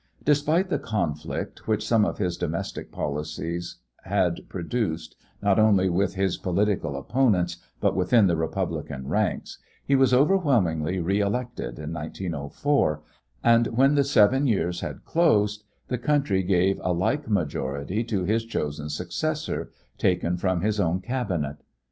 Despite 0.23 0.69
the 0.69 0.79
conflict 0.79 1.67
which 1.67 1.85
some 1.87 2.05
of 2.05 2.17
his 2.17 2.35
domestic 2.35 2.91
policies 2.91 3.75
had 4.03 4.39
produce 4.49 5.13
not 5.43 5.59
only 5.59 5.89
with 5.91 6.15
his 6.15 6.37
political 6.37 6.97
opponents 6.97 7.57
but 7.79 7.95
within 7.95 8.25
the 8.25 8.35
Republican 8.35 9.07
ranks, 9.07 9.59
he 9.85 9.95
was 9.95 10.11
overwhelmingly 10.11 10.99
reelected 10.99 11.77
in 11.77 11.93
1904, 11.93 13.03
and 13.43 13.67
when 13.67 13.93
the 13.93 14.03
seven 14.03 14.47
years 14.47 14.79
had 14.79 15.05
closed 15.05 15.65
the 15.87 15.99
country 15.99 16.41
gave 16.41 16.79
a 16.81 16.91
like 16.91 17.29
majority 17.29 18.03
to 18.03 18.23
his 18.23 18.43
chosen 18.43 18.89
successor, 18.89 19.69
taken 19.99 20.35
from 20.35 20.61
his 20.61 20.79
own 20.79 20.99
Cabinet. 20.99 21.57